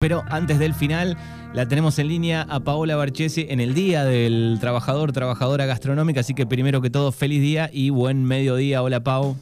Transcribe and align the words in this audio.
Pero 0.00 0.22
antes 0.30 0.60
del 0.60 0.74
final, 0.74 1.16
la 1.52 1.66
tenemos 1.66 1.98
en 1.98 2.06
línea 2.06 2.46
a 2.48 2.60
Paola 2.60 2.94
Barchesi 2.94 3.46
en 3.48 3.58
el 3.58 3.74
Día 3.74 4.04
del 4.04 4.58
Trabajador, 4.60 5.10
Trabajadora 5.10 5.66
Gastronómica. 5.66 6.20
Así 6.20 6.34
que 6.34 6.46
primero 6.46 6.80
que 6.80 6.88
todo, 6.88 7.10
feliz 7.10 7.42
día 7.42 7.68
y 7.72 7.90
buen 7.90 8.22
mediodía. 8.22 8.80
Hola, 8.80 9.02
Pau. 9.02 9.36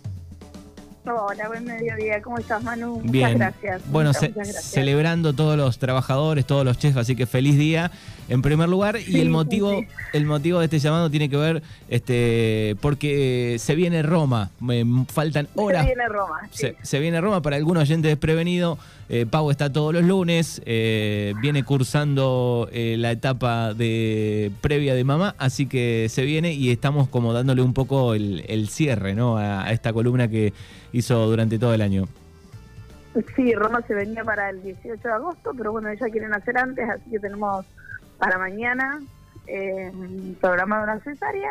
Hola, 1.08 1.46
buen 1.46 1.64
mediodía. 1.64 2.20
¿Cómo 2.20 2.38
estás, 2.38 2.62
Manu? 2.64 3.00
Bien. 3.04 3.32
Muchas 3.34 3.38
gracias. 3.60 3.82
Bueno, 3.92 4.10
muchas, 4.10 4.20
ce- 4.22 4.28
muchas 4.30 4.48
gracias. 4.48 4.64
celebrando 4.72 5.32
todos 5.34 5.56
los 5.56 5.78
trabajadores, 5.78 6.44
todos 6.46 6.64
los 6.64 6.78
chefs, 6.78 6.96
así 6.96 7.14
que 7.14 7.26
feliz 7.26 7.56
día 7.56 7.92
en 8.28 8.42
primer 8.42 8.68
lugar. 8.68 8.96
y 9.06 9.20
el 9.20 9.30
motivo, 9.30 9.70
sí. 9.78 9.86
el 10.12 10.24
motivo 10.26 10.58
de 10.58 10.64
este 10.64 10.80
llamado 10.80 11.08
tiene 11.08 11.28
que 11.28 11.36
ver 11.36 11.62
este, 11.88 12.74
porque 12.80 13.54
eh, 13.54 13.58
se 13.60 13.76
viene 13.76 14.02
Roma. 14.02 14.50
Me 14.58 14.84
faltan 15.12 15.46
horas 15.54 15.82
Se 15.82 15.94
viene 15.94 16.08
Roma. 16.08 16.40
sí. 16.50 16.58
Se, 16.58 16.76
se 16.82 16.98
viene 16.98 17.20
Roma 17.20 17.40
para 17.40 17.54
algún 17.56 17.76
oyente 17.76 18.08
desprevenido. 18.08 18.76
Eh, 19.08 19.24
Pau 19.24 19.52
está 19.52 19.72
todos 19.72 19.94
los 19.94 20.02
lunes, 20.02 20.60
eh, 20.66 21.32
viene 21.40 21.62
cursando 21.62 22.68
eh, 22.72 22.96
la 22.98 23.12
etapa 23.12 23.72
de 23.72 24.50
previa 24.60 24.94
de 24.96 25.04
mamá, 25.04 25.36
así 25.38 25.66
que 25.66 26.08
se 26.10 26.24
viene 26.24 26.54
y 26.54 26.70
estamos 26.72 27.06
como 27.08 27.32
dándole 27.32 27.62
un 27.62 27.72
poco 27.72 28.14
el, 28.14 28.42
el 28.48 28.68
cierre 28.68 29.14
¿no? 29.14 29.38
a, 29.38 29.62
a 29.64 29.70
esta 29.72 29.92
columna 29.92 30.26
que 30.26 30.52
hizo 30.96 31.26
durante 31.26 31.58
todo 31.58 31.74
el 31.74 31.82
año. 31.82 32.08
Sí, 33.34 33.54
Roma 33.54 33.82
se 33.86 33.94
venía 33.94 34.24
para 34.24 34.50
el 34.50 34.62
18 34.62 35.02
de 35.02 35.14
agosto, 35.14 35.52
pero 35.56 35.72
bueno, 35.72 35.88
ellos 35.88 36.08
quieren 36.10 36.34
hacer 36.34 36.58
antes, 36.58 36.88
así 36.88 37.10
que 37.10 37.18
tenemos 37.18 37.64
para 38.18 38.38
mañana 38.38 39.00
eh, 39.46 39.92
programada 40.40 40.84
una 40.84 41.00
cesárea. 41.00 41.50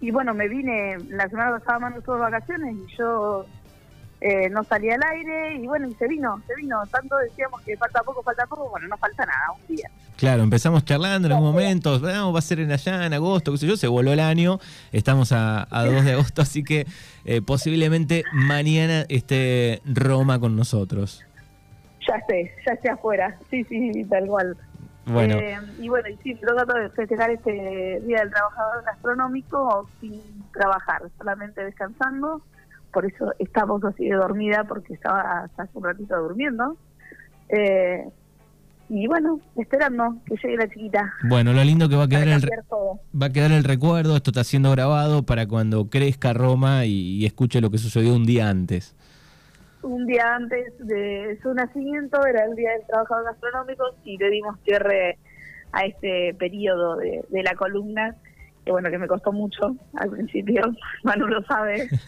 Y 0.00 0.10
bueno, 0.10 0.34
me 0.34 0.48
vine, 0.48 0.98
la 1.08 1.28
semana 1.28 1.58
pasada 1.58 1.78
Manu 1.78 1.98
estuvo 1.98 2.16
de 2.16 2.22
vacaciones 2.22 2.74
y 2.74 2.96
yo 2.96 3.46
eh, 4.20 4.48
no 4.50 4.64
salí 4.64 4.90
al 4.90 5.02
aire 5.02 5.56
y 5.56 5.66
bueno, 5.66 5.88
y 5.88 5.94
se 5.94 6.08
vino, 6.08 6.40
se 6.46 6.54
vino. 6.56 6.82
Tanto 6.90 7.16
decíamos 7.18 7.60
que 7.62 7.76
falta 7.76 8.02
poco, 8.02 8.22
falta 8.22 8.46
poco, 8.46 8.70
bueno, 8.70 8.88
no 8.88 8.96
falta 8.96 9.24
nada, 9.24 9.52
un 9.52 9.76
día. 9.76 9.88
Claro, 10.22 10.44
empezamos 10.44 10.84
charlando 10.84 11.26
en 11.26 11.32
algún 11.32 11.50
momento, 11.50 12.00
"Ah, 12.04 12.30
va 12.30 12.38
a 12.38 12.42
ser 12.42 12.60
en 12.60 12.70
allá, 12.70 13.06
en 13.06 13.12
agosto, 13.12 13.50
qué 13.50 13.58
sé 13.58 13.66
yo, 13.66 13.76
se 13.76 13.88
voló 13.88 14.12
el 14.12 14.20
año, 14.20 14.60
estamos 14.92 15.32
a, 15.32 15.66
a 15.68 15.84
2 15.84 16.04
de 16.04 16.12
agosto, 16.12 16.42
así 16.42 16.62
que 16.62 16.86
eh, 17.24 17.42
posiblemente 17.42 18.22
mañana 18.32 19.04
esté 19.08 19.82
Roma 19.84 20.38
con 20.38 20.54
nosotros. 20.54 21.24
Ya 22.06 22.14
esté, 22.14 22.54
ya 22.64 22.72
esté 22.74 22.88
afuera, 22.90 23.36
sí, 23.50 23.64
sí, 23.64 24.04
tal 24.04 24.26
cual. 24.28 24.56
Bueno. 25.06 25.34
Eh, 25.40 25.58
y 25.80 25.88
bueno, 25.88 26.08
y 26.08 26.16
sí, 26.18 26.38
lo 26.40 26.54
trato 26.54 26.78
de 26.78 26.88
festejar 26.90 27.32
este 27.32 28.00
Día 28.06 28.20
del 28.20 28.30
Trabajador 28.30 28.84
Gastronómico 28.84 29.88
sin 30.00 30.22
trabajar, 30.52 31.02
solamente 31.18 31.64
descansando. 31.64 32.42
Por 32.92 33.06
eso 33.06 33.32
estamos 33.40 33.82
así 33.82 34.08
de 34.08 34.14
dormida, 34.14 34.62
porque 34.68 34.94
estaba 34.94 35.42
hasta 35.42 35.64
hace 35.64 35.76
un 35.76 35.82
ratito 35.82 36.16
durmiendo. 36.16 36.76
Eh, 37.48 38.04
y 38.94 39.06
bueno, 39.06 39.40
esperando 39.56 40.18
que 40.26 40.36
llegue 40.36 40.58
la 40.58 40.68
chiquita. 40.68 41.14
Bueno, 41.26 41.54
lo 41.54 41.64
lindo 41.64 41.88
que 41.88 41.96
va 41.96 42.04
a 42.04 42.08
quedar 42.08 42.28
el, 42.28 42.42
todo. 42.68 43.00
va 43.18 43.26
a 43.26 43.30
quedar 43.30 43.50
el 43.50 43.64
recuerdo, 43.64 44.16
esto 44.16 44.32
está 44.32 44.44
siendo 44.44 44.70
grabado 44.70 45.22
para 45.22 45.48
cuando 45.48 45.88
crezca 45.88 46.34
Roma 46.34 46.84
y, 46.84 47.16
y 47.16 47.24
escuche 47.24 47.62
lo 47.62 47.70
que 47.70 47.78
sucedió 47.78 48.14
un 48.14 48.26
día 48.26 48.50
antes. 48.50 48.94
Un 49.80 50.06
día 50.06 50.34
antes 50.34 50.74
de 50.78 51.38
su 51.42 51.54
nacimiento 51.54 52.24
era 52.26 52.44
el 52.44 52.54
Día 52.54 52.72
del 52.72 52.86
Trabajador 52.86 53.24
Gastronómico 53.24 53.84
y 54.04 54.18
le 54.18 54.28
dimos 54.28 54.58
cierre 54.62 55.16
a 55.72 55.86
este 55.86 56.34
periodo 56.34 56.96
de, 56.96 57.24
de 57.30 57.42
la 57.42 57.54
columna, 57.54 58.14
que 58.62 58.72
bueno, 58.72 58.90
que 58.90 58.98
me 58.98 59.08
costó 59.08 59.32
mucho 59.32 59.74
al 59.94 60.10
principio, 60.10 60.64
Manu 61.02 61.28
lo 61.28 61.42
sabe. 61.44 61.88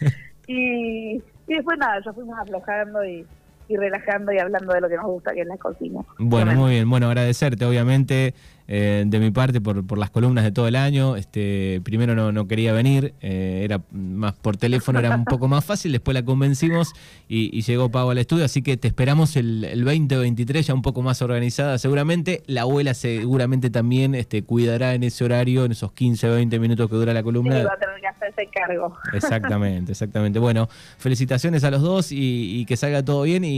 Y, 0.47 1.15
y 1.15 1.55
después 1.55 1.75
nada, 1.79 1.99
ya 2.05 2.13
fuimos 2.13 2.37
aflojando 2.37 3.03
y, 3.03 3.25
y 3.67 3.77
relajando 3.77 4.31
y 4.31 4.39
hablando 4.39 4.73
de 4.73 4.81
lo 4.81 4.89
que 4.89 4.95
nos 4.95 5.05
gusta, 5.05 5.33
que 5.33 5.41
es 5.41 5.47
la 5.47 5.57
cocina. 5.57 6.01
Bueno, 6.17 6.53
muy 6.53 6.71
bien. 6.71 6.89
Bueno, 6.89 7.07
agradecerte, 7.07 7.65
obviamente, 7.65 8.33
eh, 8.67 9.03
de 9.05 9.19
mi 9.19 9.31
parte 9.31 9.61
por, 9.61 9.85
por 9.85 9.97
las 9.97 10.09
columnas 10.09 10.43
de 10.43 10.51
todo 10.51 10.67
el 10.67 10.75
año. 10.75 11.15
Este, 11.15 11.81
primero 11.83 12.15
no, 12.15 12.31
no 12.31 12.47
quería 12.47 12.73
venir, 12.73 13.13
eh, 13.21 13.61
era 13.63 13.81
más 13.91 14.33
por 14.33 14.57
teléfono, 14.57 14.99
era 14.99 15.15
un 15.15 15.25
poco 15.25 15.47
más 15.47 15.63
fácil. 15.63 15.91
Después 15.91 16.13
la 16.15 16.23
convencimos 16.23 16.93
y, 17.27 17.55
y 17.57 17.61
llegó 17.61 17.89
Pau 17.89 18.09
al 18.09 18.17
estudio. 18.17 18.45
Así 18.45 18.61
que 18.61 18.77
te 18.77 18.87
esperamos 18.87 19.35
el, 19.35 19.63
el 19.65 19.83
2023 19.85 20.67
ya 20.67 20.73
un 20.73 20.81
poco 20.81 21.01
más 21.01 21.21
organizada, 21.21 21.77
seguramente. 21.77 22.43
La 22.47 22.61
abuela 22.61 22.93
seguramente 22.93 23.69
también 23.69 24.15
este, 24.15 24.43
cuidará 24.43 24.93
en 24.95 25.03
ese 25.03 25.23
horario, 25.23 25.65
en 25.65 25.71
esos 25.73 25.91
15 25.91 26.29
o 26.29 26.33
20 26.35 26.59
minutos 26.59 26.89
que 26.89 26.95
dura 26.95 27.13
la 27.13 27.19
Sí, 27.19 27.23
columna. 27.25 27.63
va 27.63 27.73
a 27.73 27.77
tener 27.77 27.99
que 28.01 28.07
hacerse 28.07 28.49
cargo. 28.53 28.95
Exactamente, 29.13 29.91
exactamente. 29.91 30.39
Bueno, 30.39 30.67
felicitaciones 30.97 31.63
a 31.63 31.71
los 31.71 31.81
dos 31.81 32.11
y, 32.11 32.59
y 32.59 32.65
que 32.65 32.77
salga 32.77 33.03
todo 33.03 33.23
bien 33.23 33.43
y, 33.43 33.49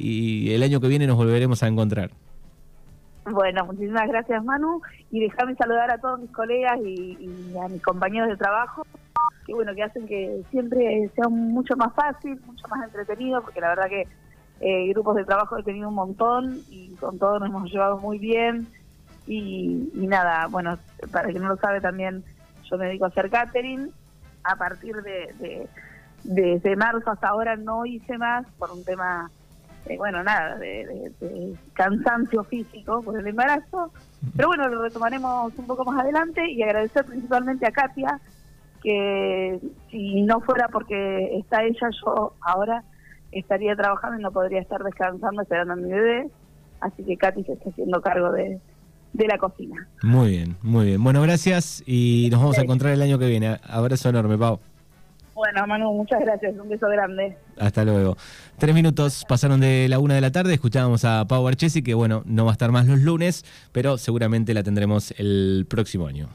y 0.00 0.50
el 0.52 0.62
año 0.62 0.80
que 0.80 0.88
viene 0.88 1.06
nos 1.06 1.16
volveremos 1.16 1.62
a 1.62 1.68
encontrar. 1.68 2.10
Bueno, 3.30 3.64
muchísimas 3.66 4.08
gracias 4.08 4.44
Manu. 4.44 4.80
Y 5.10 5.20
déjame 5.20 5.54
saludar 5.56 5.90
a 5.90 5.98
todos 5.98 6.20
mis 6.20 6.30
colegas 6.30 6.78
y, 6.84 7.16
y 7.20 7.58
a 7.58 7.68
mis 7.68 7.82
compañeros 7.82 8.28
de 8.28 8.36
trabajo 8.36 8.84
que 9.48 9.54
bueno 9.54 9.74
que 9.74 9.82
hacen 9.82 10.06
que 10.06 10.42
siempre 10.50 11.10
sea 11.14 11.26
mucho 11.28 11.74
más 11.74 11.94
fácil, 11.94 12.38
mucho 12.46 12.68
más 12.68 12.84
entretenido 12.84 13.40
porque 13.40 13.62
la 13.62 13.70
verdad 13.70 13.88
que 13.88 14.06
eh, 14.60 14.88
grupos 14.88 15.16
de 15.16 15.24
trabajo 15.24 15.56
he 15.56 15.62
tenido 15.62 15.88
un 15.88 15.94
montón 15.94 16.60
y 16.68 16.94
con 16.96 17.18
todos 17.18 17.40
nos 17.40 17.48
hemos 17.48 17.70
llevado 17.72 17.98
muy 17.98 18.18
bien. 18.18 18.68
Y, 19.26 19.90
y 19.94 20.06
nada, 20.06 20.46
bueno, 20.48 20.78
para 21.12 21.28
que 21.28 21.38
no 21.38 21.48
lo 21.48 21.56
sabe 21.56 21.80
también 21.80 22.24
yo 22.70 22.76
me 22.76 22.86
dedico 22.86 23.06
a 23.06 23.08
hacer 23.08 23.30
catering. 23.30 23.90
A 24.44 24.56
partir 24.56 24.96
de, 25.02 25.34
de 25.38 25.68
desde 26.24 26.76
marzo 26.76 27.10
hasta 27.10 27.28
ahora 27.28 27.56
no 27.56 27.86
hice 27.86 28.18
más 28.18 28.46
por 28.58 28.70
un 28.70 28.84
tema 28.84 29.30
eh, 29.90 29.96
bueno, 29.96 30.22
nada, 30.22 30.56
de, 30.58 30.86
de- 30.86 31.26
de 31.26 31.54
cansancio 31.74 32.44
físico 32.44 33.02
por 33.02 33.18
el 33.18 33.26
embarazo. 33.26 33.92
Pero 34.36 34.48
bueno, 34.48 34.68
lo 34.68 34.82
retomaremos 34.82 35.52
un 35.56 35.66
poco 35.66 35.84
más 35.84 36.00
adelante 36.02 36.50
y 36.50 36.62
agradecer 36.62 37.04
principalmente 37.04 37.66
a 37.66 37.70
Katia, 37.70 38.20
que 38.82 39.58
si 39.90 40.22
no 40.22 40.40
fuera 40.40 40.68
porque 40.68 41.36
está 41.38 41.62
ella, 41.64 41.88
yo 42.04 42.34
ahora 42.40 42.82
estaría 43.32 43.76
trabajando 43.76 44.18
y 44.18 44.22
no 44.22 44.32
podría 44.32 44.60
estar 44.60 44.82
descansando 44.82 45.42
esperando 45.42 45.74
a 45.74 45.76
mi 45.76 45.90
bebé. 45.90 46.30
Así 46.80 47.04
que 47.04 47.16
Katy 47.16 47.44
se 47.44 47.52
está 47.52 47.70
haciendo 47.70 48.00
cargo 48.00 48.30
de, 48.32 48.60
de 49.12 49.26
la 49.26 49.38
cocina. 49.38 49.88
Muy 50.02 50.30
bien, 50.30 50.56
muy 50.62 50.86
bien. 50.86 51.02
Bueno, 51.02 51.22
gracias 51.22 51.82
y 51.86 52.28
nos 52.30 52.40
vamos 52.40 52.58
a 52.58 52.62
encontrar 52.62 52.92
el 52.92 53.02
año 53.02 53.18
que 53.18 53.26
viene. 53.26 53.56
Abrazo 53.68 54.08
enorme, 54.08 54.38
Pau. 54.38 54.60
Bueno, 55.38 55.64
Manu, 55.68 55.92
muchas 55.92 56.18
gracias. 56.18 56.58
Un 56.58 56.68
beso 56.68 56.88
grande. 56.88 57.38
Hasta 57.58 57.84
luego. 57.84 58.16
Tres 58.58 58.74
minutos 58.74 59.24
pasaron 59.28 59.60
de 59.60 59.86
la 59.88 60.00
una 60.00 60.16
de 60.16 60.20
la 60.20 60.32
tarde. 60.32 60.52
Escuchábamos 60.52 61.04
a 61.04 61.24
Pau 61.28 61.44
Barchesi, 61.44 61.80
que 61.80 61.94
bueno, 61.94 62.24
no 62.26 62.44
va 62.44 62.50
a 62.50 62.54
estar 62.54 62.72
más 62.72 62.88
los 62.88 62.98
lunes, 62.98 63.44
pero 63.70 63.98
seguramente 63.98 64.52
la 64.52 64.64
tendremos 64.64 65.14
el 65.16 65.64
próximo 65.70 66.08
año. 66.08 66.28